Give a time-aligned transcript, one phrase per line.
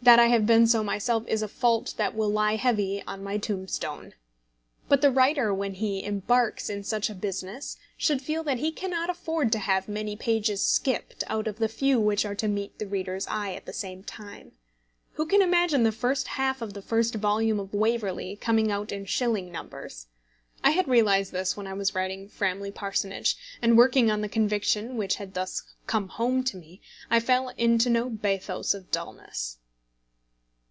[0.00, 3.36] That I have been so myself is a fault that will lie heavy on my
[3.36, 4.14] tombstone.
[4.88, 9.10] But the writer when he embarks in such a business should feel that he cannot
[9.10, 12.86] afford to have many pages skipped out of the few which are to meet the
[12.86, 14.52] reader's eye at the same time.
[15.14, 19.04] Who can imagine the first half of the first volume of Waverley coming out in
[19.04, 20.06] shilling numbers?
[20.64, 24.96] I had realised this when I was writing Framley Parsonage; and working on the conviction
[24.96, 26.80] which had thus come home to me,
[27.10, 29.56] I fell into no bathos of dulness.